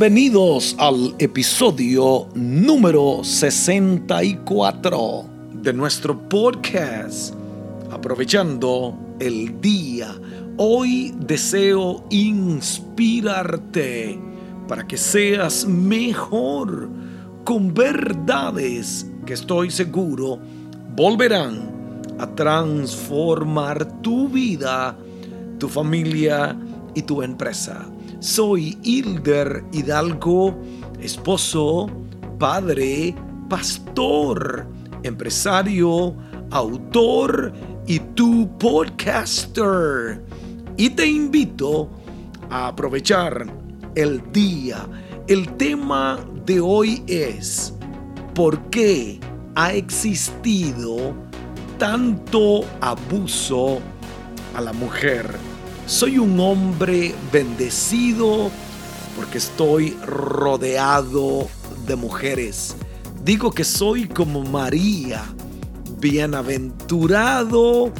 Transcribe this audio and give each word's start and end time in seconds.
Bienvenidos 0.00 0.74
al 0.78 1.14
episodio 1.18 2.28
número 2.34 3.22
64 3.22 5.24
de 5.52 5.74
nuestro 5.74 6.18
podcast. 6.26 7.34
Aprovechando 7.90 8.98
el 9.20 9.60
día, 9.60 10.14
hoy 10.56 11.14
deseo 11.18 12.02
inspirarte 12.08 14.18
para 14.66 14.86
que 14.86 14.96
seas 14.96 15.66
mejor 15.66 16.88
con 17.44 17.74
verdades 17.74 19.06
que 19.26 19.34
estoy 19.34 19.70
seguro 19.70 20.38
volverán 20.96 22.00
a 22.18 22.26
transformar 22.26 24.00
tu 24.00 24.30
vida, 24.30 24.96
tu 25.58 25.68
familia 25.68 26.56
y 26.94 27.02
tu 27.02 27.20
empresa. 27.20 27.86
Soy 28.20 28.78
Hilder 28.82 29.64
Hidalgo, 29.72 30.54
esposo, 31.00 31.86
padre, 32.38 33.14
pastor, 33.48 34.66
empresario, 35.02 36.14
autor 36.50 37.50
y 37.86 37.98
tu 37.98 38.46
podcaster. 38.58 40.22
Y 40.76 40.90
te 40.90 41.06
invito 41.06 41.88
a 42.50 42.68
aprovechar 42.68 43.46
el 43.94 44.22
día. 44.32 44.86
El 45.26 45.56
tema 45.56 46.18
de 46.44 46.60
hoy 46.60 47.02
es 47.06 47.72
¿por 48.34 48.60
qué 48.68 49.18
ha 49.54 49.72
existido 49.72 51.14
tanto 51.78 52.66
abuso 52.82 53.78
a 54.54 54.60
la 54.60 54.74
mujer? 54.74 55.49
Soy 55.90 56.18
un 56.18 56.38
hombre 56.38 57.12
bendecido 57.32 58.48
porque 59.16 59.38
estoy 59.38 59.90
rodeado 60.06 61.48
de 61.84 61.96
mujeres. 61.96 62.76
Digo 63.24 63.50
que 63.50 63.64
soy 63.64 64.06
como 64.06 64.44
María, 64.44 65.24
bienaventurado 65.98 67.92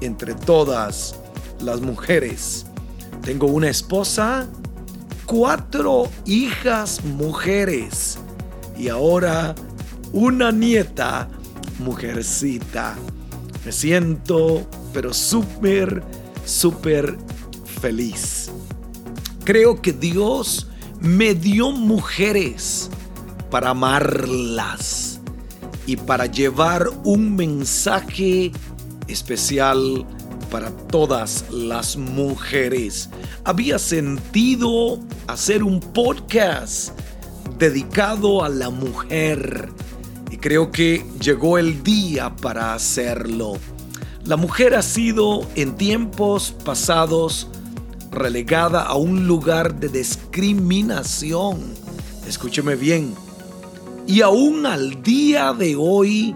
entre 0.00 0.36
todas 0.36 1.16
las 1.60 1.80
mujeres. 1.80 2.64
Tengo 3.22 3.48
una 3.48 3.70
esposa, 3.70 4.46
cuatro 5.26 6.08
hijas 6.24 7.02
mujeres 7.04 8.20
y 8.78 8.86
ahora 8.86 9.56
una 10.12 10.52
nieta 10.52 11.28
mujercita. 11.80 12.94
Me 13.64 13.72
siento 13.72 14.64
pero 14.92 15.12
súper, 15.12 16.04
súper 16.44 17.18
feliz. 17.82 18.48
Creo 19.44 19.82
que 19.82 19.92
Dios 19.92 20.68
me 21.00 21.34
dio 21.34 21.72
mujeres 21.72 22.88
para 23.50 23.70
amarlas 23.70 25.18
y 25.84 25.96
para 25.96 26.26
llevar 26.26 26.88
un 27.02 27.34
mensaje 27.34 28.52
especial 29.08 30.06
para 30.48 30.70
todas 30.70 31.44
las 31.50 31.96
mujeres. 31.96 33.10
Había 33.42 33.80
sentido 33.80 35.00
hacer 35.26 35.64
un 35.64 35.80
podcast 35.80 36.92
dedicado 37.58 38.44
a 38.44 38.48
la 38.48 38.70
mujer 38.70 39.70
y 40.30 40.36
creo 40.36 40.70
que 40.70 41.04
llegó 41.20 41.58
el 41.58 41.82
día 41.82 42.36
para 42.36 42.74
hacerlo. 42.74 43.54
La 44.24 44.36
mujer 44.36 44.76
ha 44.76 44.82
sido 44.82 45.44
en 45.56 45.74
tiempos 45.74 46.54
pasados 46.64 47.48
relegada 48.12 48.82
a 48.82 48.94
un 48.94 49.26
lugar 49.26 49.74
de 49.74 49.88
discriminación. 49.88 51.74
Escúcheme 52.28 52.76
bien. 52.76 53.14
Y 54.06 54.20
aún 54.20 54.66
al 54.66 55.02
día 55.02 55.52
de 55.52 55.74
hoy, 55.76 56.34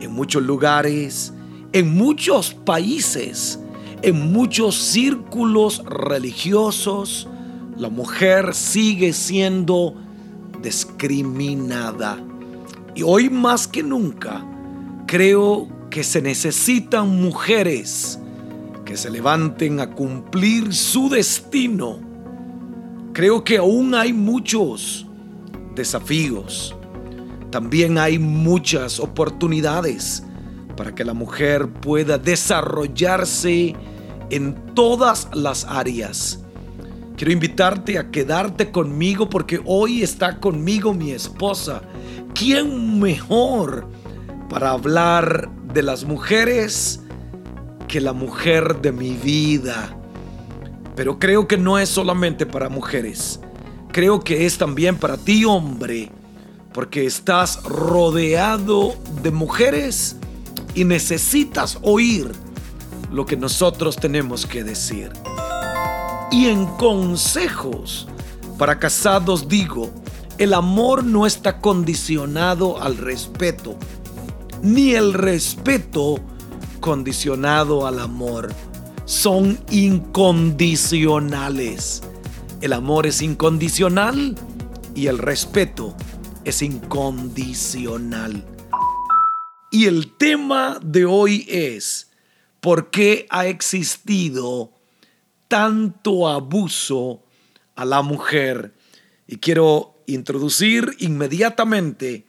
en 0.00 0.12
muchos 0.12 0.42
lugares, 0.42 1.32
en 1.72 1.94
muchos 1.94 2.54
países, 2.54 3.60
en 4.02 4.32
muchos 4.32 4.76
círculos 4.76 5.84
religiosos, 5.84 7.28
la 7.76 7.90
mujer 7.90 8.54
sigue 8.54 9.12
siendo 9.12 9.94
discriminada. 10.62 12.18
Y 12.94 13.02
hoy 13.02 13.30
más 13.30 13.68
que 13.68 13.82
nunca, 13.82 14.44
creo 15.06 15.68
que 15.90 16.04
se 16.04 16.22
necesitan 16.22 17.20
mujeres 17.20 18.18
que 18.90 18.96
se 18.96 19.08
levanten 19.08 19.78
a 19.78 19.92
cumplir 19.92 20.74
su 20.74 21.08
destino. 21.08 22.00
Creo 23.12 23.44
que 23.44 23.58
aún 23.58 23.94
hay 23.94 24.12
muchos 24.12 25.06
desafíos. 25.76 26.74
También 27.50 27.98
hay 27.98 28.18
muchas 28.18 28.98
oportunidades 28.98 30.24
para 30.76 30.92
que 30.92 31.04
la 31.04 31.14
mujer 31.14 31.68
pueda 31.68 32.18
desarrollarse 32.18 33.76
en 34.28 34.56
todas 34.74 35.28
las 35.34 35.64
áreas. 35.66 36.40
Quiero 37.16 37.32
invitarte 37.32 37.96
a 37.96 38.10
quedarte 38.10 38.72
conmigo 38.72 39.30
porque 39.30 39.60
hoy 39.66 40.02
está 40.02 40.40
conmigo 40.40 40.92
mi 40.94 41.12
esposa. 41.12 41.80
¿Quién 42.34 42.98
mejor 42.98 43.86
para 44.48 44.72
hablar 44.72 45.48
de 45.72 45.84
las 45.84 46.02
mujeres 46.02 47.04
que 47.90 48.00
la 48.00 48.12
mujer 48.12 48.80
de 48.80 48.92
mi 48.92 49.10
vida. 49.14 49.96
Pero 50.94 51.18
creo 51.18 51.48
que 51.48 51.58
no 51.58 51.76
es 51.76 51.88
solamente 51.88 52.46
para 52.46 52.68
mujeres. 52.68 53.40
Creo 53.90 54.20
que 54.20 54.46
es 54.46 54.58
también 54.58 54.96
para 54.96 55.16
ti, 55.16 55.44
hombre, 55.44 56.08
porque 56.72 57.04
estás 57.04 57.64
rodeado 57.64 58.94
de 59.22 59.32
mujeres 59.32 60.16
y 60.76 60.84
necesitas 60.84 61.78
oír 61.82 62.30
lo 63.10 63.26
que 63.26 63.36
nosotros 63.36 63.96
tenemos 63.96 64.46
que 64.46 64.62
decir. 64.62 65.10
Y 66.30 66.46
en 66.46 66.66
consejos 66.76 68.06
para 68.56 68.78
casados 68.78 69.48
digo, 69.48 69.90
el 70.38 70.54
amor 70.54 71.02
no 71.02 71.26
está 71.26 71.60
condicionado 71.60 72.80
al 72.80 72.96
respeto, 72.98 73.74
ni 74.62 74.92
el 74.92 75.12
respeto 75.12 76.20
condicionado 76.80 77.86
al 77.86 78.00
amor. 78.00 78.52
Son 79.04 79.60
incondicionales. 79.70 82.02
El 82.60 82.72
amor 82.72 83.06
es 83.06 83.22
incondicional 83.22 84.34
y 84.94 85.06
el 85.06 85.18
respeto 85.18 85.94
es 86.44 86.62
incondicional. 86.62 88.44
Y 89.70 89.86
el 89.86 90.16
tema 90.16 90.78
de 90.82 91.04
hoy 91.04 91.46
es, 91.48 92.10
¿por 92.60 92.90
qué 92.90 93.26
ha 93.30 93.46
existido 93.46 94.72
tanto 95.48 96.28
abuso 96.28 97.22
a 97.76 97.84
la 97.84 98.02
mujer? 98.02 98.74
Y 99.28 99.36
quiero 99.36 99.94
introducir 100.06 100.96
inmediatamente 100.98 102.26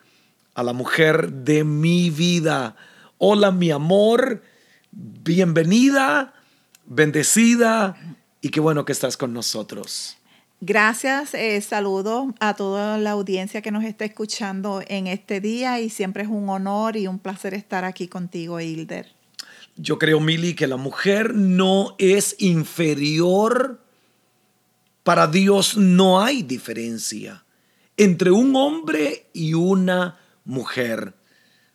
a 0.53 0.63
la 0.63 0.73
mujer 0.73 1.31
de 1.31 1.63
mi 1.63 2.09
vida 2.09 2.75
Hola 3.23 3.51
mi 3.51 3.69
amor, 3.69 4.41
bienvenida, 4.91 6.33
bendecida 6.87 7.95
y 8.41 8.49
qué 8.49 8.59
bueno 8.59 8.83
que 8.83 8.93
estás 8.93 9.15
con 9.15 9.31
nosotros. 9.31 10.17
Gracias, 10.59 11.35
eh, 11.35 11.61
saludo 11.61 12.33
a 12.39 12.55
toda 12.55 12.97
la 12.97 13.11
audiencia 13.11 13.61
que 13.61 13.69
nos 13.69 13.83
está 13.83 14.05
escuchando 14.05 14.81
en 14.87 15.05
este 15.05 15.39
día 15.39 15.79
y 15.79 15.91
siempre 15.91 16.23
es 16.23 16.29
un 16.29 16.49
honor 16.49 16.97
y 16.97 17.05
un 17.05 17.19
placer 17.19 17.53
estar 17.53 17.85
aquí 17.85 18.07
contigo, 18.07 18.59
Hilder. 18.59 19.13
Yo 19.75 19.99
creo, 19.99 20.19
Mili, 20.19 20.55
que 20.55 20.65
la 20.65 20.77
mujer 20.77 21.35
no 21.35 21.93
es 21.99 22.35
inferior. 22.39 23.85
Para 25.03 25.27
Dios 25.27 25.77
no 25.77 26.23
hay 26.23 26.41
diferencia 26.41 27.45
entre 27.97 28.31
un 28.31 28.55
hombre 28.55 29.27
y 29.31 29.53
una 29.53 30.17
mujer. 30.43 31.20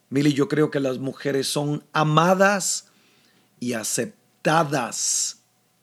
Mili, 0.08 0.32
yo 0.32 0.48
creo 0.48 0.70
que 0.70 0.80
las 0.80 0.98
mujeres 0.98 1.48
son 1.48 1.82
amadas 1.92 2.86
y 3.58 3.72
aceptadas 3.72 5.38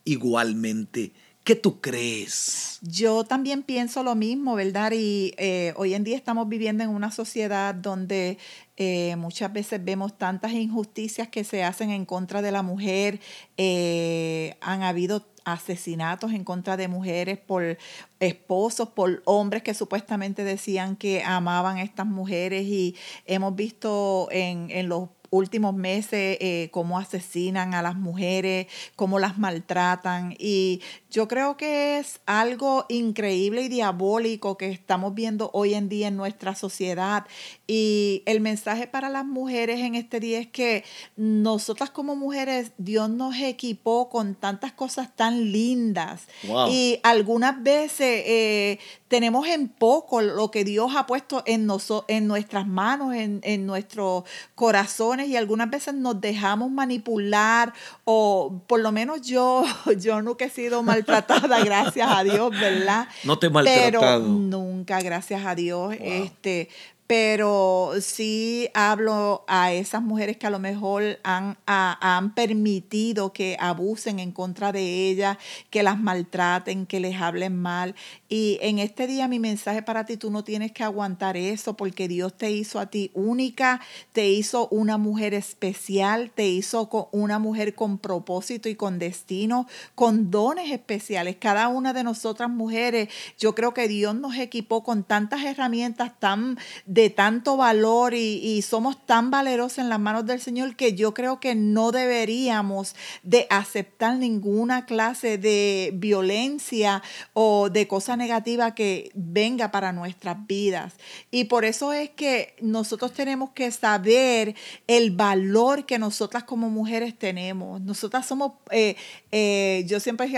igualmente. 0.06 1.12
¿Qué 1.44 1.56
tú 1.56 1.81
crees? 1.81 2.80
Yo 2.81 3.25
también 3.25 3.64
pienso 3.64 4.02
lo 4.02 4.16
mismo, 4.16 4.56
¿verdad? 4.56 4.94
Y 4.96 5.34
eh, 5.38 5.74
hoy 5.75 5.94
en 5.94 6.06
día 6.06 6.16
estamos 6.16 6.48
viviendo 6.48 6.86
en 6.86 6.90
una 6.90 7.12
sociedad 7.12 7.75
donde 7.75 8.38
eh, 8.78 9.18
muchas 9.18 9.52
veces 9.52 9.84
vemos 9.84 10.18
tantas 10.18 10.54
injusticias 10.54 11.28
que 11.28 11.44
se 11.44 11.66
hacen 11.66 11.90
en 11.90 12.06
contra 12.06 12.42
de 12.42 12.54
la 12.54 12.62
mujer. 12.62 13.20
Eh, 13.58 14.56
han 14.62 14.84
habido 14.84 15.25
asesinatos 15.45 16.31
en 16.31 16.44
contra 16.44 16.78
de 16.78 16.88
mujeres 16.88 17.38
por 17.38 17.78
esposos, 18.19 18.90
por 18.90 19.22
hombres 19.25 19.63
que 19.63 19.74
supuestamente 19.74 20.44
decían 20.44 20.95
que 20.95 21.24
amaban 21.24 21.78
a 21.78 21.84
estas 21.84 22.06
mujeres 22.06 22.63
y 22.66 22.95
hemos 23.25 23.56
visto 23.56 24.28
en, 24.31 24.88
los 24.88 25.10
últimos 25.34 25.74
meses, 25.74 26.38
eh, 26.40 26.70
cómo 26.72 27.00
asesinan 27.00 27.74
a 27.74 27.82
las 27.82 27.96
mujeres, 27.96 28.68
cómo 28.96 29.18
las 29.18 29.40
maltratan. 29.40 30.36
Y 30.38 30.82
yo 31.10 31.28
creo 31.28 31.58
que 31.58 31.98
es 31.98 32.22
algo 32.28 32.86
increíble 32.88 33.64
y 33.64 33.68
diabólico 33.68 34.58
que 34.58 34.70
estamos 34.70 35.16
viendo 35.16 35.50
hoy 35.54 35.74
en 35.74 35.90
día 35.90 36.10
en 36.10 36.18
nuestra 36.18 36.54
sociedad. 36.54 37.26
Y 37.66 38.22
el 38.28 38.42
mensaje 38.42 38.86
para 38.86 39.10
las 39.10 39.26
mujeres 39.26 39.80
en 39.80 39.96
este 39.96 40.20
día 40.20 40.40
es 40.40 40.48
que 40.48 40.84
nosotras 41.16 41.90
como 41.90 42.16
mujeres, 42.16 42.72
Dios 42.78 43.10
nos 43.10 43.36
equipó 43.36 44.10
con 44.10 44.36
tantas 44.36 44.72
cosas 44.72 45.16
tan 45.16 45.52
lindas. 45.52 46.28
Y 46.70 47.00
algunas 47.02 47.64
veces 47.64 48.24
eh, 48.26 48.80
tenemos 49.08 49.48
en 49.48 49.68
poco 49.68 50.22
lo 50.22 50.52
que 50.52 50.64
Dios 50.64 50.96
ha 50.96 51.08
puesto 51.08 51.42
en, 51.48 51.68
en 52.08 52.28
nuestras 52.28 52.68
manos, 52.68 53.16
en, 53.16 53.40
en 53.44 53.66
nuestros 53.66 54.26
corazones 54.54 55.23
y 55.28 55.36
algunas 55.36 55.70
veces 55.70 55.94
nos 55.94 56.20
dejamos 56.20 56.72
manipular 56.72 57.74
o 58.06 58.62
por 58.68 58.80
lo 58.80 58.92
menos 58.92 59.22
yo, 59.22 59.64
yo 59.98 60.22
nunca 60.22 60.46
he 60.46 60.50
sido 60.50 60.84
mal 60.84 61.06
tratada, 61.06 61.64
gracias 61.64 62.10
a 62.10 62.24
Dios, 62.24 62.52
¿verdad? 62.52 63.08
No 63.24 63.40
te 63.40 63.48
he 63.48 63.50
maltratado. 63.50 64.24
Pero 64.24 64.28
nunca, 64.28 65.02
gracias 65.02 65.46
a 65.46 65.56
Dios. 65.56 65.96
Este, 66.00 66.70
pero 67.08 67.92
sí 68.00 68.70
hablo 68.74 69.44
a 69.48 69.74
esas 69.74 70.02
mujeres 70.02 70.38
que 70.38 70.48
a 70.48 70.50
lo 70.50 70.60
mejor 70.60 71.20
han, 71.24 71.58
han 71.66 72.34
permitido 72.34 73.34
que 73.34 73.58
abusen 73.60 74.20
en 74.20 74.32
contra 74.32 74.72
de 74.72 75.10
ellas, 75.10 75.38
que 75.70 75.84
las 75.84 76.00
maltraten, 76.00 76.86
que 76.86 77.00
les 77.00 77.20
hablen 77.20 77.58
mal. 77.58 77.96
Y 78.30 78.58
en 78.62 78.80
este 78.80 79.06
día 79.06 79.28
mi 79.28 79.40
mensaje 79.40 79.82
para 79.82 80.06
ti, 80.06 80.18
tú 80.18 80.32
no 80.32 80.44
tienes 80.44 80.72
que 80.72 80.84
aguantar 80.84 81.38
eso 81.38 81.76
porque 81.76 82.08
Dios 82.08 82.36
te 82.38 82.52
hizo 82.52 82.80
a 82.80 82.88
ti 82.88 83.12
única, 83.14 83.82
te 84.14 84.30
hizo 84.30 84.68
una 84.70 84.98
mujer 84.98 85.34
especial, 85.34 86.32
te 86.34 86.48
hizo 86.48 86.90
una 87.12 87.38
mujer 87.38 87.76
con 87.76 87.98
propósito 87.98 88.70
y 88.70 88.76
con 88.76 88.98
destino, 88.98 89.68
con 89.96 90.32
dones 90.32 90.72
especiales. 90.72 91.36
Cada 91.40 91.68
una 91.68 91.94
de 91.94 92.04
nosotras 92.04 92.50
mujeres, 92.50 93.10
yo 93.38 93.54
creo 93.56 93.74
que 93.74 93.88
Dios 93.88 94.16
nos 94.16 94.38
equipó 94.38 94.84
con 94.84 95.04
tantas 95.04 95.44
herramientas 95.44 96.20
tan 96.20 96.58
de 96.94 97.10
tanto 97.10 97.57
valor 97.57 98.13
y, 98.13 98.62
somos 98.62 99.04
tan 99.06 99.31
valerosos 99.31 99.80
en 99.80 99.90
las 99.90 100.00
manos 100.00 100.28
del 100.28 100.40
Señor 100.40 100.75
que 100.75 100.94
yo 100.94 101.13
creo 101.13 101.40
que 101.40 101.56
no 101.56 101.92
deberíamos 101.92 102.95
de 103.24 103.48
aceptar 103.50 104.18
ninguna 104.18 104.86
clase 104.86 105.40
de 105.40 105.92
violencia 105.95 107.01
o 107.34 107.69
de 107.69 107.88
cosa 107.88 108.16
negativa 108.16 108.75
que 108.75 109.12
venga 109.16 109.72
para 109.72 109.92
nuestras 109.92 110.45
vidas. 110.45 110.94
Y 111.31 111.45
por 111.45 111.66
eso 111.66 111.94
es 111.94 112.12
que 112.12 112.56
nosotros 112.62 113.12
tenemos 113.12 113.50
que 113.51 113.72
saber 113.72 114.56
el 114.86 115.12
valor 115.12 115.88
que 115.88 115.98
nosotras 115.98 116.44
como 116.44 116.69
mujeres 116.69 117.18
tenemos. 117.18 117.81
Nosotras 117.81 118.28
somos, 118.28 118.54
eh, 118.69 118.96
eh, 119.31 119.84
yo 119.88 120.00
siempre 120.00 120.30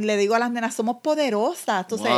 le 0.00 0.16
digo 0.16 0.34
a 0.34 0.40
las 0.40 0.50
nenas, 0.50 0.74
somos 0.74 0.96
poderosas. 1.02 1.82
Entonces, 1.82 2.12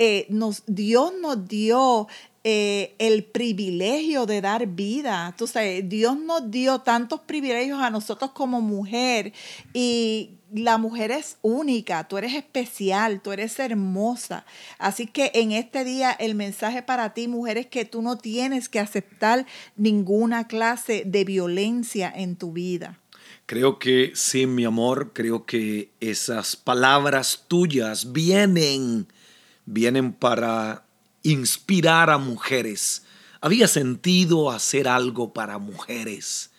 eh, 0.00 0.26
nos, 0.28 0.62
Dios 0.68 1.12
nos 1.20 1.48
dio 1.48 2.06
eh, 2.44 2.94
el 2.98 3.24
privilegio 3.24 4.26
de 4.26 4.40
dar 4.40 4.66
vida. 4.66 5.34
Tú 5.36 5.46
sabes, 5.46 5.88
Dios 5.88 6.18
nos 6.18 6.50
dio 6.50 6.80
tantos 6.80 7.20
privilegios 7.20 7.80
a 7.80 7.90
nosotros 7.90 8.30
como 8.32 8.60
mujer 8.60 9.32
y 9.72 10.38
la 10.52 10.78
mujer 10.78 11.10
es 11.10 11.36
única, 11.42 12.08
tú 12.08 12.16
eres 12.16 12.34
especial, 12.34 13.20
tú 13.20 13.32
eres 13.32 13.58
hermosa. 13.58 14.46
Así 14.78 15.06
que 15.06 15.30
en 15.34 15.52
este 15.52 15.84
día 15.84 16.10
el 16.12 16.34
mensaje 16.34 16.82
para 16.82 17.12
ti, 17.12 17.28
mujer, 17.28 17.58
es 17.58 17.66
que 17.66 17.84
tú 17.84 18.02
no 18.02 18.16
tienes 18.16 18.68
que 18.68 18.80
aceptar 18.80 19.46
ninguna 19.76 20.46
clase 20.46 21.02
de 21.04 21.24
violencia 21.24 22.12
en 22.14 22.36
tu 22.36 22.52
vida. 22.52 22.98
Creo 23.46 23.78
que 23.78 24.12
sí, 24.14 24.46
mi 24.46 24.64
amor, 24.64 25.12
creo 25.12 25.44
que 25.44 25.90
esas 26.00 26.56
palabras 26.56 27.44
tuyas 27.48 28.12
vienen, 28.12 29.06
vienen 29.66 30.12
para 30.12 30.84
inspirar 31.22 32.10
a 32.10 32.18
mujeres. 32.18 33.02
Había 33.40 33.68
sentido 33.68 34.50
hacer 34.50 34.88
algo 34.88 35.32
para 35.32 35.58
mujeres. 35.58 36.50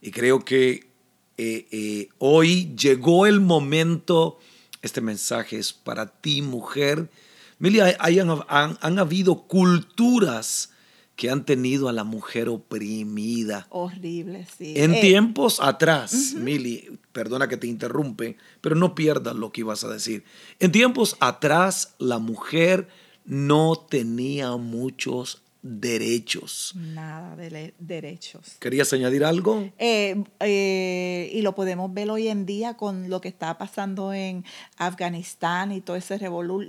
Y 0.00 0.10
creo 0.10 0.44
que 0.44 0.90
eh, 1.36 1.66
eh, 1.70 2.08
hoy 2.18 2.74
llegó 2.76 3.26
el 3.26 3.40
momento, 3.40 4.38
este 4.82 5.00
mensaje 5.00 5.58
es 5.58 5.72
para 5.72 6.06
ti, 6.06 6.42
mujer. 6.42 7.10
Mili, 7.58 7.80
han, 7.80 8.98
habido 8.98 9.46
culturas 9.46 10.70
que 11.16 11.30
han 11.30 11.44
tenido 11.44 11.88
a 11.88 11.92
la 11.92 12.04
mujer 12.04 12.48
oprimida. 12.48 13.66
Horrible, 13.70 14.46
sí. 14.56 14.74
En 14.76 14.94
eh, 14.94 15.00
tiempos 15.00 15.60
atrás, 15.60 16.34
Mili, 16.34 16.98
perdona 17.12 17.48
que 17.48 17.56
te 17.56 17.66
interrumpe, 17.66 18.36
pero 18.60 18.74
no 18.74 18.94
pierdas 18.94 19.34
lo 19.34 19.52
que 19.52 19.62
ibas 19.62 19.84
a 19.84 19.88
decir. 19.88 20.24
En 20.58 20.72
tiempos 20.72 21.16
atrás, 21.20 21.94
la 21.98 22.18
mujer 22.18 22.88
no 23.30 23.76
tenía 23.76 24.56
muchos 24.56 25.40
derechos. 25.62 26.72
Nada 26.74 27.36
de 27.36 27.74
derechos. 27.78 28.56
¿Querías 28.58 28.92
añadir 28.92 29.24
algo? 29.24 29.68
Eh, 29.78 30.24
eh, 30.40 31.30
y 31.32 31.42
lo 31.42 31.54
podemos 31.54 31.94
ver 31.94 32.10
hoy 32.10 32.26
en 32.26 32.44
día 32.44 32.76
con 32.76 33.08
lo 33.08 33.20
que 33.20 33.28
está 33.28 33.56
pasando 33.56 34.12
en 34.12 34.44
Afganistán 34.78 35.70
y 35.70 35.80
todo 35.80 35.94
ese 35.94 36.18
revolú. 36.18 36.66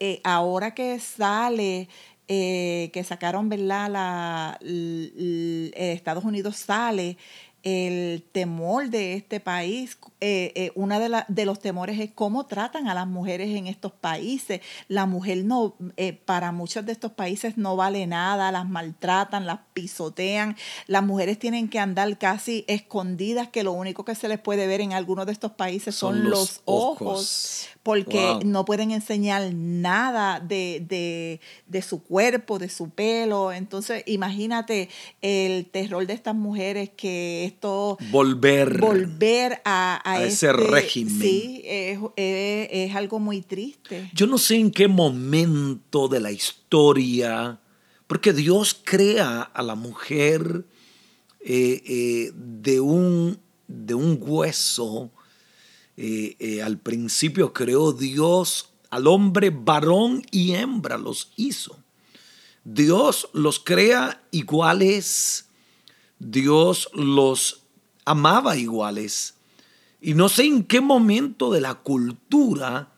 Eh, 0.00 0.20
ahora 0.24 0.74
que 0.74 0.98
sale, 0.98 1.88
que 2.26 3.04
sacaron, 3.06 3.50
¿verdad? 3.50 3.90
La, 3.90 4.58
Estados 4.62 6.24
Unidos 6.24 6.56
sale 6.56 7.18
el 7.62 8.24
temor 8.32 8.90
de 8.90 9.14
este 9.14 9.38
país, 9.38 9.96
eh, 10.20 10.52
eh, 10.56 10.72
uno 10.74 10.98
de, 10.98 11.24
de, 11.28 11.44
los 11.46 11.60
temores 11.60 11.98
es 12.00 12.10
cómo 12.12 12.46
tratan 12.46 12.88
a 12.88 12.94
las 12.94 13.06
mujeres 13.06 13.56
en 13.56 13.68
estos 13.68 13.92
países. 13.92 14.60
La 14.88 15.06
mujer 15.06 15.44
no, 15.44 15.74
eh, 15.96 16.12
para 16.12 16.50
muchos 16.50 16.84
de 16.84 16.92
estos 16.92 17.12
países 17.12 17.56
no 17.58 17.76
vale 17.76 18.06
nada, 18.06 18.50
las 18.50 18.68
maltratan, 18.68 19.46
las 19.46 19.60
pisotean. 19.74 20.56
Las 20.88 21.04
mujeres 21.04 21.38
tienen 21.38 21.68
que 21.68 21.78
andar 21.78 22.18
casi 22.18 22.64
escondidas, 22.66 23.48
que 23.48 23.62
lo 23.62 23.72
único 23.72 24.04
que 24.04 24.14
se 24.14 24.28
les 24.28 24.40
puede 24.40 24.66
ver 24.66 24.80
en 24.80 24.92
algunos 24.92 25.26
de 25.26 25.32
estos 25.32 25.52
países 25.52 25.94
son, 25.94 26.28
los, 26.28 26.62
ojos 26.64 27.68
porque 27.82 28.38
no 28.44 28.64
pueden 28.64 28.92
enseñar 28.92 29.52
nada 29.52 30.38
de, 30.38 31.40
su 31.86 32.02
cuerpo, 32.02 32.58
de 32.58 32.68
su 32.68 32.90
pelo. 32.90 33.52
Entonces, 33.52 34.04
imagínate 34.06 34.88
el 35.20 35.66
terror 35.66 36.06
de 36.06 36.12
estas 36.12 36.34
mujeres 36.34 36.90
que 36.96 37.44
esto... 37.44 37.98
Volver. 38.10 38.78
Volver 38.78 39.60
a, 39.64 40.00
ese 40.20 40.50
este 40.50 40.52
régimen. 40.52 41.20
Sí, 41.20 41.62
es, 41.64 42.94
algo 42.94 43.18
muy 43.18 43.42
triste. 43.42 44.10
Yo 44.14 44.26
no 44.26 44.38
sé 44.38 44.56
en 44.56 44.70
qué 44.70 44.86
momento 44.86 46.06
de 46.06 46.20
la 46.20 46.30
historia, 46.30 47.58
porque 48.06 48.32
Dios 48.32 48.80
crea 48.84 49.42
a 49.42 49.62
la 49.62 49.74
mujer 49.74 50.66
eh, 51.40 51.82
eh, 51.84 52.32
de, 52.34 52.80
un, 52.80 53.38
de 53.66 53.94
un 53.94 54.18
hueso 54.20 55.10
eh, 55.96 56.36
eh, 56.38 56.62
al 56.62 56.78
principio 56.78 57.52
creó 57.52 57.92
Dios 57.92 58.70
al 58.90 59.06
hombre 59.06 59.50
varón 59.50 60.22
y 60.30 60.52
hembra 60.52 60.98
los 60.98 61.32
hizo. 61.36 61.78
Dios 62.64 63.28
los 63.32 63.58
crea 63.58 64.22
iguales, 64.30 65.46
Dios 66.18 66.88
los 66.94 67.62
amaba 68.04 68.56
iguales. 68.56 69.34
Y 70.00 70.14
no 70.14 70.28
sé 70.28 70.44
en 70.44 70.64
qué 70.64 70.80
momento 70.80 71.52
de 71.52 71.60
la 71.60 71.74
cultura 71.74 72.92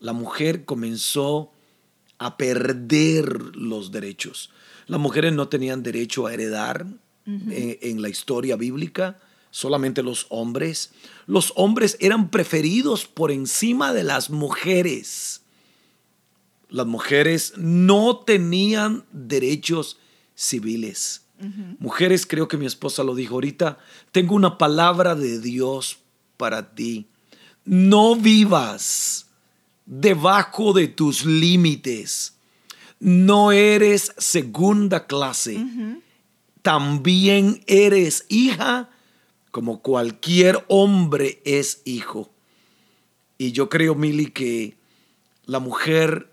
la 0.00 0.12
mujer 0.12 0.64
comenzó 0.64 1.50
a 2.18 2.36
perder 2.36 3.56
los 3.56 3.90
derechos. 3.90 4.50
Las 4.86 5.00
mujeres 5.00 5.32
no 5.32 5.48
tenían 5.48 5.82
derecho 5.82 6.26
a 6.26 6.34
heredar 6.34 6.86
eh, 7.26 7.78
en 7.82 8.02
la 8.02 8.08
historia 8.08 8.56
bíblica 8.56 9.18
solamente 9.54 10.02
los 10.02 10.26
hombres. 10.30 10.90
Los 11.26 11.52
hombres 11.54 11.96
eran 12.00 12.28
preferidos 12.28 13.04
por 13.04 13.30
encima 13.30 13.92
de 13.92 14.02
las 14.02 14.28
mujeres. 14.28 15.42
Las 16.68 16.86
mujeres 16.88 17.52
no 17.56 18.16
tenían 18.16 19.04
derechos 19.12 19.96
civiles. 20.34 21.22
Mujeres, 21.78 22.26
creo 22.26 22.48
que 22.48 22.56
mi 22.56 22.66
esposa 22.66 23.04
lo 23.04 23.14
dijo 23.14 23.34
ahorita, 23.34 23.78
tengo 24.10 24.34
una 24.34 24.58
palabra 24.58 25.14
de 25.14 25.38
Dios 25.38 25.98
para 26.36 26.74
ti. 26.74 27.06
No 27.64 28.16
vivas 28.16 29.26
debajo 29.86 30.72
de 30.72 30.88
tus 30.88 31.24
límites. 31.24 32.34
No 32.98 33.52
eres 33.52 34.12
segunda 34.18 35.06
clase. 35.06 35.64
También 36.62 37.62
eres 37.68 38.26
hija 38.28 38.90
como 39.54 39.82
cualquier 39.82 40.64
hombre 40.66 41.40
es 41.44 41.82
hijo. 41.84 42.28
Y 43.38 43.52
yo 43.52 43.68
creo, 43.68 43.94
Mili, 43.94 44.32
que 44.32 44.74
la 45.46 45.60
mujer 45.60 46.28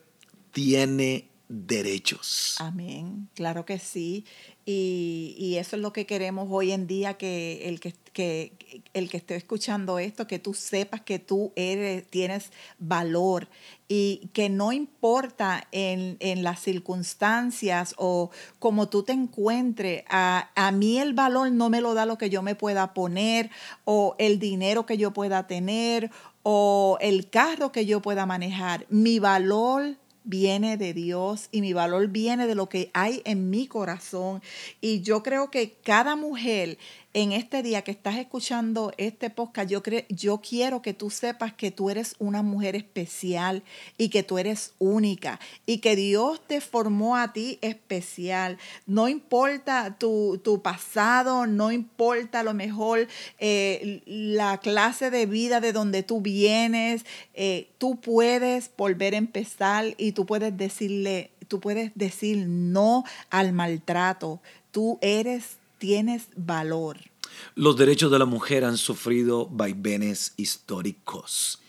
tiene 0.50 1.30
derechos. 1.52 2.56
Amén, 2.60 3.30
claro 3.36 3.66
que 3.66 3.78
sí. 3.80 4.26
Y, 4.64 5.56
eso 5.58 5.76
es 5.76 5.82
lo 5.82 5.92
que 5.92 6.06
queremos 6.06 6.48
hoy 6.50 6.72
en 6.72 6.88
día, 6.88 7.16
que 7.16 7.68
el 7.68 7.80
que, 7.80 7.94
que, 8.14 8.84
el 8.94 9.10
que 9.10 9.18
esté 9.18 9.36
escuchando 9.36 10.00
esto, 10.00 10.28
que 10.28 10.40
tú 10.40 10.54
sepas 10.54 11.02
que 11.02 11.20
tú 11.20 11.52
eres, 11.56 12.08
tienes 12.08 12.52
valor 12.80 13.50
y 13.88 14.30
que 14.34 14.50
no 14.50 14.72
importa 14.72 15.68
en, 15.72 16.18
las 16.44 16.62
circunstancias 16.62 17.96
o 17.98 18.30
como 18.60 18.88
tú 18.88 19.04
te 19.04 19.12
encuentres, 19.14 20.04
a, 20.10 20.52
a 20.56 20.72
mí 20.72 21.00
el 21.00 21.14
valor 21.14 21.52
no 21.52 21.70
me 21.70 21.82
lo 21.82 21.94
da 21.94 22.06
lo 22.06 22.18
que 22.18 22.30
yo 22.30 22.42
me 22.42 22.56
pueda 22.56 22.94
poner 22.94 23.50
o 23.84 24.16
el 24.20 24.40
dinero 24.40 24.86
que 24.86 24.98
yo 24.98 25.12
pueda 25.12 25.48
tener 25.48 26.12
o 26.44 26.98
el 27.02 27.30
carro 27.30 27.72
que 27.72 27.86
yo 27.86 28.02
pueda 28.02 28.26
manejar. 28.26 28.86
Mi 28.90 29.20
valor 29.20 29.98
viene 30.24 30.78
de 30.78 30.94
Dios 30.94 31.48
y 31.52 31.62
mi 31.62 31.74
valor 31.74 32.08
viene 32.08 32.48
de 32.48 32.56
lo 32.56 32.70
que 32.70 32.92
hay 32.94 33.22
en 33.26 33.50
mi 33.50 33.68
corazón. 33.68 34.42
Y 34.80 35.02
yo 35.02 35.24
creo 35.24 35.52
que 35.52 35.74
cada 35.84 36.16
mujer 36.16 36.78
en 37.14 37.34
este 37.34 37.62
día 37.62 37.82
que 37.82 37.92
estás 37.92 38.16
escuchando 38.16 38.94
este 38.98 39.30
podcast, 39.30 39.70
yo, 39.70 39.82
yo 40.10 40.38
quiero 40.40 40.82
que 40.82 40.94
tú 40.94 41.10
sepas 41.10 41.54
que 41.54 41.70
tú 41.70 41.90
eres 41.90 42.16
una 42.20 42.42
mujer 42.42 42.76
especial 42.76 43.64
y 43.98 44.10
que 44.10 44.24
tú 44.24 44.38
eres 44.38 44.74
única 44.80 45.40
y 45.66 45.80
que 45.80 45.96
Dios 45.96 46.42
te 46.48 46.62
formó 46.62 47.18
a 47.18 47.34
ti 47.34 47.60
especial. 47.62 48.58
No 48.86 49.10
importa 49.10 49.98
tu, 50.00 50.40
pasado, 50.64 51.48
no 51.48 51.72
importa 51.72 52.42
a 52.42 52.44
lo 52.44 52.54
mejor 52.54 53.08
eh, 53.40 54.02
la 54.06 54.60
clase 54.60 55.12
de 55.12 55.26
vida 55.26 55.60
de 55.60 55.74
donde 55.74 56.04
tú 56.04 56.22
vienes, 56.22 57.06
eh, 57.34 57.70
tú 57.78 58.00
puedes 58.00 58.72
volver 58.78 59.16
a 59.16 59.18
empezar 59.18 59.96
y 59.98 60.14
tú 60.14 60.26
puedes 60.26 60.56
decirle, 60.56 61.32
tú 61.48 61.60
puedes 61.60 61.92
decir 61.96 62.48
no 62.48 63.04
al 63.30 63.52
maltrato. 63.52 64.42
Tú 64.72 65.00
eres 65.02 65.58
tienes 65.82 66.28
valor. 66.36 67.00
Los 67.56 67.76
derechos 67.76 68.12
de 68.12 68.20
la 68.20 68.26
mujer 68.26 68.64
han 68.64 68.78
sufrido 68.78 69.48
vaivenes 69.48 70.36
históricos, 70.38 71.60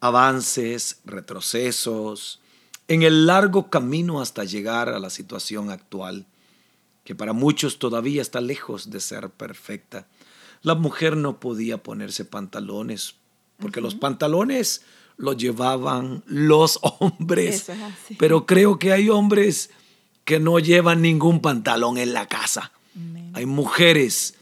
avances, 0.00 1.00
retrocesos, 1.04 2.40
en 2.88 3.04
el 3.04 3.26
largo 3.26 3.70
camino 3.70 4.20
hasta 4.20 4.42
llegar 4.42 4.88
a 4.88 4.98
la 4.98 5.08
situación 5.08 5.70
actual, 5.70 6.26
que 7.04 7.14
para 7.14 7.32
muchos 7.32 7.78
todavía 7.78 8.22
está 8.22 8.40
lejos 8.40 8.90
de 8.90 8.98
ser 8.98 9.30
perfecta. 9.30 10.08
La 10.62 10.74
mujer 10.74 11.16
no 11.16 11.38
podía 11.38 11.80
ponerse 11.80 12.24
pantalones, 12.24 13.14
porque 13.60 13.80
los 13.80 13.94
pantalones 13.94 14.82
los 15.16 15.36
llevaban 15.36 16.24
los 16.26 16.80
hombres. 16.98 17.70
Pero 18.18 18.46
creo 18.46 18.80
que 18.80 18.92
hay 18.92 19.10
hombres 19.10 19.70
que 20.24 20.40
no 20.40 20.58
llevan 20.58 21.02
ningún 21.02 21.40
pantalón 21.40 21.98
en 21.98 22.12
la 22.12 22.26
casa. 22.26 22.72
Hay 23.34 23.46
mujeres 23.46 24.34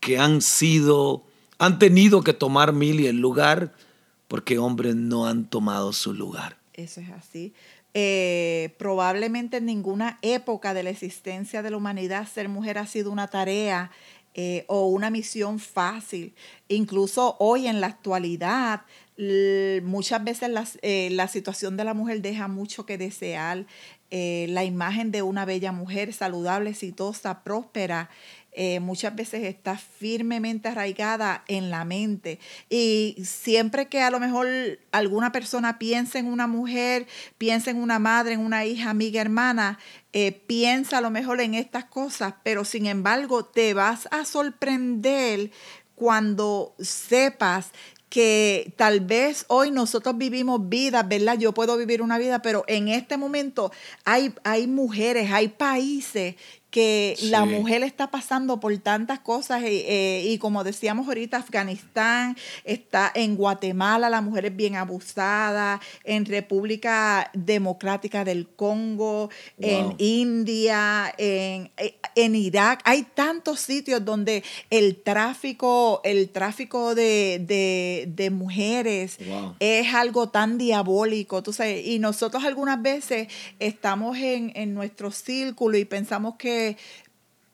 que 0.00 0.18
han 0.18 0.40
sido, 0.40 1.24
han 1.58 1.78
tenido 1.78 2.22
que 2.22 2.32
tomar 2.32 2.72
mil 2.72 3.00
y 3.00 3.06
el 3.06 3.20
lugar 3.20 3.72
porque 4.28 4.58
hombres 4.58 4.94
no 4.94 5.26
han 5.26 5.46
tomado 5.46 5.92
su 5.92 6.12
lugar. 6.12 6.56
Eso 6.74 7.00
es 7.00 7.10
así. 7.10 7.52
Eh, 7.94 8.74
probablemente 8.78 9.56
en 9.56 9.66
ninguna 9.66 10.18
época 10.22 10.74
de 10.74 10.82
la 10.82 10.90
existencia 10.90 11.62
de 11.62 11.70
la 11.70 11.78
humanidad 11.78 12.28
ser 12.28 12.48
mujer 12.48 12.78
ha 12.78 12.86
sido 12.86 13.10
una 13.10 13.28
tarea 13.28 13.90
eh, 14.40 14.64
o 14.68 14.86
una 14.86 15.10
misión 15.10 15.58
fácil. 15.58 16.32
Incluso 16.68 17.34
hoy 17.40 17.66
en 17.66 17.80
la 17.80 17.88
actualidad, 17.88 18.82
muchas 19.82 20.22
veces 20.22 20.78
eh, 20.82 21.08
la 21.10 21.26
situación 21.26 21.76
de 21.76 21.82
la 21.82 21.92
mujer 21.92 22.22
deja 22.22 22.46
mucho 22.46 22.86
que 22.86 22.98
desear. 22.98 23.66
la 24.10 24.62
imagen 24.62 25.10
de 25.10 25.22
una 25.22 25.44
bella 25.44 25.72
mujer 25.72 26.12
saludable, 26.12 26.70
exitosa, 26.70 27.42
próspera, 27.42 28.10
eh, 28.52 28.80
muchas 28.80 29.14
veces 29.14 29.44
está 29.44 29.76
firmemente 29.76 30.68
arraigada 30.68 31.44
en 31.48 31.70
la 31.70 31.84
mente. 31.84 32.40
Y 32.68 33.16
siempre 33.24 33.88
que 33.88 34.02
a 34.02 34.10
lo 34.10 34.18
mejor 34.18 34.48
alguna 34.90 35.32
persona 35.32 35.78
piensa 35.78 36.18
en 36.18 36.26
una 36.26 36.46
mujer, 36.46 37.06
piensa 37.36 37.70
en 37.70 37.80
una 37.80 37.98
madre, 37.98 38.34
en 38.34 38.40
una 38.40 38.64
hija, 38.64 38.90
amiga, 38.90 39.20
hermana, 39.20 39.78
eh, 40.12 40.32
piensa 40.32 40.98
a 40.98 41.00
lo 41.00 41.10
mejor 41.10 41.40
en 41.40 41.54
estas 41.54 41.84
cosas, 41.84 42.34
pero 42.42 42.64
sin 42.64 42.86
embargo 42.86 43.44
te 43.44 43.74
vas 43.74 44.08
a 44.10 44.24
sorprender 44.24 45.50
cuando 45.94 46.74
sepas 46.80 47.72
que 48.08 48.72
tal 48.76 49.00
vez 49.00 49.44
hoy 49.48 49.70
nosotros 49.70 50.16
vivimos 50.16 50.68
vidas, 50.68 51.06
¿verdad? 51.06 51.38
Yo 51.38 51.52
puedo 51.52 51.76
vivir 51.76 52.00
una 52.00 52.18
vida, 52.18 52.40
pero 52.40 52.64
en 52.66 52.88
este 52.88 53.16
momento 53.16 53.70
hay, 54.04 54.32
hay 54.44 54.66
mujeres, 54.66 55.30
hay 55.30 55.48
países 55.48 56.36
que 56.70 57.16
la 57.22 57.46
mujer 57.46 57.82
está 57.82 58.10
pasando 58.10 58.60
por 58.60 58.76
tantas 58.78 59.20
cosas 59.20 59.62
eh, 59.64 60.22
y 60.26 60.36
como 60.38 60.64
decíamos 60.64 61.08
ahorita, 61.08 61.38
Afganistán, 61.38 62.36
está 62.64 63.10
en 63.14 63.36
Guatemala, 63.36 64.10
la 64.10 64.20
mujer 64.20 64.46
es 64.46 64.56
bien 64.56 64.76
abusada, 64.76 65.80
en 66.04 66.26
República 66.26 67.30
Democrática 67.32 68.24
del 68.24 68.46
Congo, 68.48 69.30
en 69.58 69.94
India, 69.96 71.14
en, 71.16 71.70
eh, 71.78 71.96
en, 72.14 72.34
Irak, 72.34 72.82
hay 72.84 73.04
tantos 73.14 73.60
sitios 73.60 74.04
donde 74.04 74.44
el 74.68 74.96
tráfico, 75.02 76.02
el 76.04 76.28
tráfico 76.28 76.94
de, 76.94 78.06
de, 78.06 78.30
mujeres 78.30 79.18
es 79.58 79.94
algo 79.94 80.28
tan 80.28 80.58
diabólico, 80.58 81.42
tú 81.42 81.54
sabes, 81.54 81.86
y 81.86 81.98
nosotros 81.98 82.44
algunas 82.44 82.82
veces 82.82 83.28
estamos 83.58 84.18
en, 84.18 84.52
en 84.54 84.74
nuestro 84.74 85.10
círculo 85.10 85.78
y 85.78 85.86
pensamos 85.86 86.34
que 86.36 86.57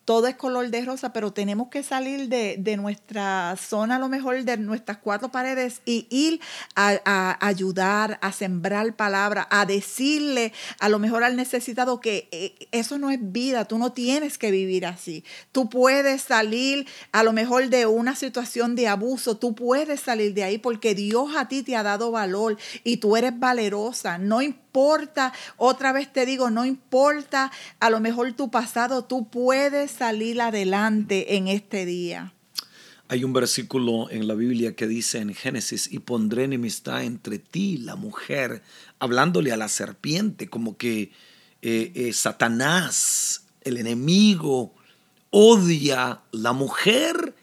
todo 0.05 0.27
es 0.27 0.37
color 0.37 0.71
de 0.71 0.85
rosa, 0.85 1.13
pero 1.13 1.33
tenemos 1.33 1.69
que 1.69 1.83
salir 1.83 2.29
de, 2.29 2.77
nuestra 2.77 3.57
zona, 3.57 3.97
a 3.97 3.99
lo 3.99 4.09
mejor 4.09 4.43
de 4.45 4.57
nuestras 4.59 4.99
cuatro 4.99 5.31
paredes, 5.31 5.81
y 5.87 6.07
ir 6.11 6.41
a, 6.75 7.39
ayudar, 7.47 8.19
a 8.21 8.33
sembrar 8.33 8.97
palabra, 8.97 9.47
a 9.51 9.65
decirle 9.65 10.53
a 10.79 10.89
lo 10.89 10.99
mejor 10.99 11.25
al 11.25 11.37
necesitado 11.37 12.01
que 12.01 12.29
eh, 12.33 12.55
eso 12.73 12.99
no 12.99 13.11
es 13.11 13.19
vida, 13.21 13.65
tú 13.65 13.79
no 13.79 13.93
tienes 13.93 14.37
que 14.37 14.51
vivir 14.51 14.87
así. 14.87 15.25
Tú 15.53 15.71
puedes 15.71 16.23
salir 16.23 16.87
a 17.13 17.23
lo 17.23 17.33
mejor 17.33 17.69
de 17.69 17.87
una 17.87 18.15
situación 18.15 18.75
de 18.75 18.89
abuso, 18.89 19.37
tú 19.37 19.55
puedes 19.55 20.01
salir 20.01 20.35
de 20.35 20.45
ahí 20.45 20.59
porque 20.59 20.95
Dios 20.95 21.37
a 21.37 21.49
ti 21.49 21.63
te 21.63 21.77
ha 21.77 21.83
dado 21.83 22.11
valor 22.11 22.59
y 22.83 22.99
tú 22.99 23.17
eres 23.17 23.39
valerosa. 23.39 24.19
No 24.19 24.43
importa 24.43 24.64
importa, 24.75 25.33
otra 25.57 25.93
vez 25.93 26.13
te 26.13 26.27
digo, 26.27 26.51
no 26.51 26.65
importa 26.65 27.53
a 27.79 27.91
lo 27.91 28.01
mejor 28.01 28.33
tu 28.33 28.51
pasado, 28.51 29.05
tú 29.05 29.29
puedes 29.29 29.93
salir 29.93 30.41
adelante 30.41 31.37
en 31.37 31.47
este 31.47 31.87
día. 31.87 32.35
Hay 33.07 33.23
un 33.23 33.33
versículo 33.33 34.11
en 34.11 34.27
la 34.27 34.35
Biblia 34.35 34.75
que 34.75 34.89
dice 34.89 35.19
en 35.19 35.33
Génesis, 35.33 35.93
y 35.93 36.01
pondré 36.01 36.43
enemistad 36.43 37.05
entre 37.05 37.39
ti, 37.39 37.79
la 37.79 37.95
mujer, 37.95 38.63
hablándole 38.99 39.53
a 39.53 39.57
la 39.57 39.69
serpiente, 39.69 40.51
como 40.51 40.77
que 40.77 41.13
eh, 41.63 41.93
eh, 41.95 42.13
Satanás, 42.13 43.45
el 43.61 43.77
enemigo, 43.77 44.75
odia 45.31 46.23
la 46.33 46.53
mujer 46.53 47.37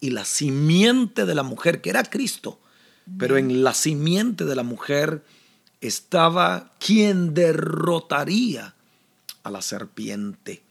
y 0.00 0.08
la 0.08 0.24
simiente 0.24 1.26
de 1.26 1.34
la 1.34 1.42
mujer, 1.42 1.82
que 1.82 1.90
era 1.90 2.02
Cristo. 2.04 2.60
Pero 3.18 3.36
en 3.36 3.62
la 3.62 3.74
simiente 3.74 4.46
de 4.46 4.54
la 4.54 4.62
mujer 4.62 5.22
estaba 5.80 6.72
quien 6.78 7.34
derrotaría 7.34 8.74
a 9.42 9.50
la 9.50 9.62
serpiente. 9.62 10.62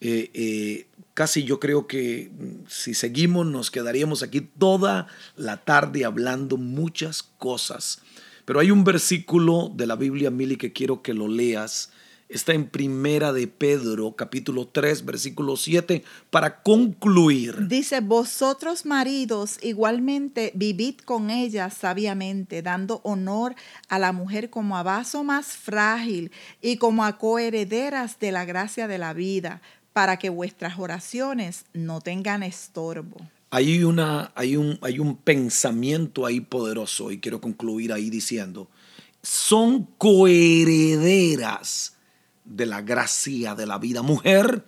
Eh, 0.00 0.30
eh, 0.34 0.86
casi 1.14 1.44
yo 1.44 1.58
creo 1.60 1.86
que 1.86 2.30
mm, 2.30 2.66
si 2.68 2.94
seguimos 2.94 3.46
nos 3.46 3.70
quedaríamos 3.70 4.22
aquí 4.22 4.42
toda 4.42 5.06
la 5.36 5.64
tarde 5.64 6.04
hablando 6.04 6.56
muchas 6.56 7.22
cosas. 7.22 8.00
Pero 8.44 8.60
hay 8.60 8.70
un 8.70 8.84
versículo 8.84 9.72
de 9.74 9.86
la 9.86 9.96
Biblia, 9.96 10.30
Mili, 10.30 10.56
que 10.56 10.72
quiero 10.72 11.00
que 11.00 11.14
lo 11.14 11.28
leas 11.28 11.90
está 12.28 12.52
en 12.52 12.68
Primera 12.68 13.32
de 13.32 13.46
Pedro, 13.46 14.14
capítulo 14.16 14.66
3, 14.66 15.04
versículo 15.04 15.56
7, 15.56 16.04
para 16.30 16.62
concluir. 16.62 17.68
Dice, 17.68 18.00
vosotros 18.00 18.86
maridos 18.86 19.58
igualmente 19.62 20.52
vivid 20.54 20.96
con 21.04 21.30
ella 21.30 21.70
sabiamente, 21.70 22.62
dando 22.62 23.00
honor 23.04 23.54
a 23.88 23.98
la 23.98 24.12
mujer 24.12 24.50
como 24.50 24.76
a 24.76 24.82
vaso 24.82 25.22
más 25.24 25.56
frágil 25.56 26.32
y 26.60 26.76
como 26.76 27.04
a 27.04 27.18
coherederas 27.18 28.18
de 28.18 28.32
la 28.32 28.44
gracia 28.44 28.88
de 28.88 28.98
la 28.98 29.12
vida, 29.12 29.62
para 29.92 30.18
que 30.18 30.28
vuestras 30.28 30.78
oraciones 30.78 31.66
no 31.72 32.00
tengan 32.00 32.42
estorbo. 32.42 33.16
Hay, 33.50 33.84
una, 33.84 34.32
hay, 34.34 34.56
un, 34.56 34.78
hay 34.82 34.98
un 34.98 35.16
pensamiento 35.16 36.26
ahí 36.26 36.40
poderoso 36.40 37.12
y 37.12 37.20
quiero 37.20 37.40
concluir 37.40 37.92
ahí 37.92 38.10
diciendo, 38.10 38.68
son 39.22 39.84
coherederas 39.96 41.93
de 42.44 42.66
la 42.66 42.82
gracia 42.82 43.54
de 43.54 43.66
la 43.66 43.78
vida. 43.78 44.02
Mujer, 44.02 44.64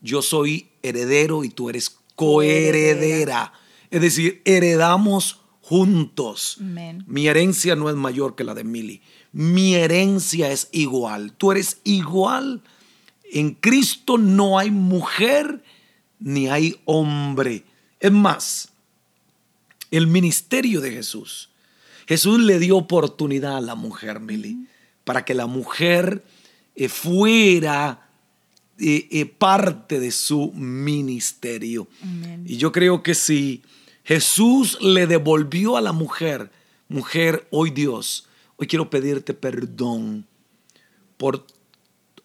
yo 0.00 0.22
soy 0.22 0.68
heredero 0.82 1.44
y 1.44 1.50
tú 1.50 1.70
eres 1.70 1.96
coheredera. 2.14 3.52
Es 3.90 4.00
decir, 4.00 4.42
heredamos 4.44 5.40
juntos. 5.60 6.58
Mi 7.06 7.26
herencia 7.28 7.76
no 7.76 7.90
es 7.90 7.96
mayor 7.96 8.36
que 8.36 8.44
la 8.44 8.54
de 8.54 8.64
Mili. 8.64 9.02
Mi 9.32 9.74
herencia 9.74 10.50
es 10.50 10.68
igual. 10.72 11.32
Tú 11.32 11.52
eres 11.52 11.80
igual. 11.84 12.62
En 13.32 13.54
Cristo 13.54 14.18
no 14.18 14.58
hay 14.58 14.70
mujer 14.70 15.62
ni 16.20 16.48
hay 16.48 16.80
hombre. 16.84 17.64
Es 18.00 18.12
más, 18.12 18.72
el 19.90 20.06
ministerio 20.06 20.80
de 20.80 20.92
Jesús. 20.92 21.50
Jesús 22.06 22.38
le 22.38 22.58
dio 22.58 22.76
oportunidad 22.76 23.56
a 23.56 23.60
la 23.60 23.74
mujer, 23.74 24.20
Mili, 24.20 24.68
para 25.04 25.24
que 25.24 25.34
la 25.34 25.46
mujer 25.46 26.24
eh, 26.76 26.88
fuera 26.88 28.08
eh, 28.78 29.08
eh, 29.10 29.26
parte 29.26 29.98
de 29.98 30.10
su 30.10 30.52
ministerio. 30.52 31.88
Y 32.44 32.58
yo 32.58 32.72
creo 32.72 33.02
que 33.02 33.14
si 33.14 33.62
Jesús 34.04 34.78
le 34.82 35.06
devolvió 35.06 35.76
a 35.76 35.80
la 35.80 35.92
mujer, 35.92 36.50
mujer, 36.88 37.48
hoy 37.50 37.70
Dios, 37.70 38.28
hoy 38.56 38.66
quiero 38.66 38.90
pedirte 38.90 39.32
perdón 39.32 40.26
por 41.16 41.46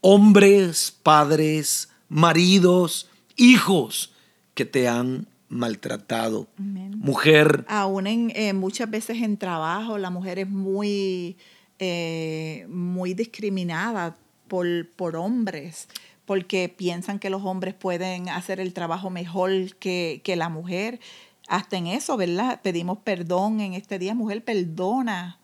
hombres, 0.02 0.94
padres, 1.04 1.90
maridos, 2.10 3.10
hijos 3.38 4.12
que 4.54 4.66
te 4.66 4.88
han 4.88 5.28
maltratado. 5.48 6.48
Mujer, 6.58 7.66
Aún 7.68 8.08
en, 8.08 8.32
eh, 8.36 8.54
muchas 8.54 8.90
veces 8.90 9.22
en 9.22 9.38
trabajo 9.38 9.98
la 9.98 10.10
mujer 10.10 10.40
es 10.40 10.50
muy, 10.50 11.38
eh, 11.80 12.66
muy 12.70 13.14
discriminada 13.14 14.18
por, 14.52 14.90
por 14.98 15.16
hombres 15.16 15.88
porque 16.26 16.68
piensan 16.68 17.20
que 17.20 17.30
los 17.30 17.44
hombres 17.44 17.74
pueden 17.74 18.28
hacer 18.28 18.60
el 18.60 18.74
trabajo 18.74 19.10
mejor 19.10 19.76
que, 19.78 20.20
que 20.26 20.36
la 20.36 20.50
mujer. 20.50 21.00
Hasta 21.48 21.78
en 21.78 21.88
eso, 21.88 22.18
¿verdad? 22.18 22.62
Pedimos 22.62 22.98
perdón 23.00 23.62
en 23.62 23.76
este 23.76 23.98
día. 23.98 24.14
Mujer, 24.14 24.44
perdona 24.44 25.40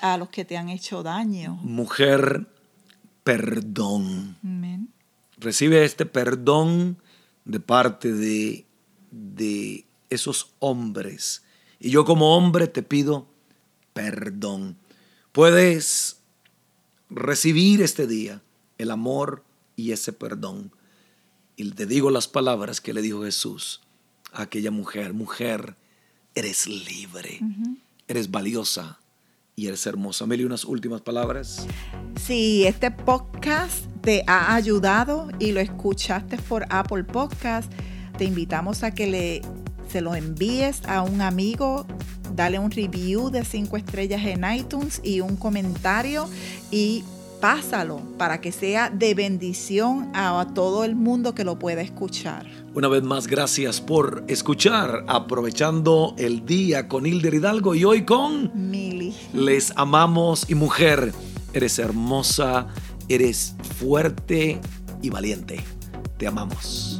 a 0.00 0.16
los 0.16 0.30
que 0.30 0.46
te 0.46 0.56
han 0.56 0.70
hecho 0.70 1.02
daño. 1.02 1.56
mujer, 1.62 2.46
perdón. 3.24 4.38
Recibe 5.36 5.84
este 5.84 6.06
perdón 6.06 6.96
de 7.44 7.60
parte 7.60 8.10
de, 8.14 8.64
de 9.10 9.84
esos 10.08 10.54
hombres. 10.60 11.42
Y 11.78 11.90
yo 11.90 12.06
como 12.06 12.34
hombre 12.34 12.68
te 12.68 12.82
pido 12.82 13.28
perdón. 13.92 14.78
Puedes 15.32 16.22
recibir 17.10 17.82
este 17.82 18.06
día 18.06 18.42
el 18.78 18.90
amor 18.90 19.44
y 19.76 19.92
ese 19.92 20.12
perdón. 20.12 20.72
Y 21.56 21.70
te 21.70 21.86
digo 21.86 22.10
las 22.10 22.28
palabras 22.28 22.80
que 22.80 22.92
le 22.92 23.02
dijo 23.02 23.22
Jesús 23.24 23.80
a 24.32 24.42
aquella 24.42 24.70
mujer. 24.70 25.14
Mujer, 25.14 25.76
eres 26.34 26.66
libre, 26.66 27.40
eres 28.08 28.30
valiosa 28.30 28.98
y 29.54 29.66
eres 29.68 29.86
hermosa. 29.86 30.26
Meli, 30.26 30.44
unas 30.44 30.64
últimas 30.64 31.00
palabras. 31.00 31.66
Si 32.20 32.66
este 32.66 32.90
podcast 32.90 33.86
te 34.02 34.22
ha 34.26 34.54
ayudado 34.54 35.28
y 35.38 35.52
lo 35.52 35.60
escuchaste 35.60 36.36
por 36.36 36.66
Apple 36.68 37.04
Podcast, 37.04 37.72
te 38.18 38.24
invitamos 38.24 38.82
a 38.82 38.90
que 38.90 39.06
le, 39.06 39.42
se 39.88 40.02
lo 40.02 40.14
envíes 40.14 40.84
a 40.86 41.02
un 41.02 41.22
amigo, 41.22 41.86
dale 42.34 42.58
un 42.58 42.70
review 42.70 43.30
de 43.30 43.44
cinco 43.44 43.78
estrellas 43.78 44.22
en 44.26 44.44
iTunes 44.50 45.00
y 45.02 45.20
un 45.20 45.36
comentario 45.36 46.28
y 46.70 47.02
pásalo 47.40 48.00
para 48.18 48.40
que 48.40 48.52
sea 48.52 48.90
de 48.90 49.14
bendición 49.14 50.10
a 50.14 50.46
todo 50.54 50.84
el 50.84 50.94
mundo 50.94 51.34
que 51.34 51.44
lo 51.44 51.58
pueda 51.58 51.82
escuchar. 51.82 52.46
Una 52.74 52.88
vez 52.88 53.02
más, 53.02 53.26
gracias 53.26 53.80
por 53.80 54.24
escuchar, 54.28 55.04
aprovechando 55.08 56.14
el 56.18 56.44
día 56.44 56.88
con 56.88 57.06
Hilder 57.06 57.34
Hidalgo 57.34 57.74
y 57.74 57.84
hoy 57.84 58.04
con 58.04 58.50
Mili. 58.54 59.14
Les 59.32 59.72
amamos 59.76 60.48
y 60.48 60.54
mujer, 60.54 61.12
eres 61.52 61.78
hermosa, 61.78 62.68
eres 63.08 63.54
fuerte 63.78 64.60
y 65.02 65.10
valiente. 65.10 65.64
Te 66.18 66.26
amamos. 66.26 66.96